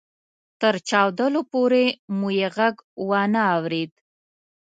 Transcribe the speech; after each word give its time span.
تر 0.61 0.75
چاودلو 0.89 1.41
پورې 1.51 1.83
مو 2.17 2.29
يې 2.39 2.49
ږغ 2.55 2.75
وانه 3.09 3.41
اورېد. 3.55 3.91